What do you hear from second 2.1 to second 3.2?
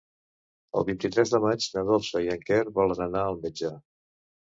i en Quer volen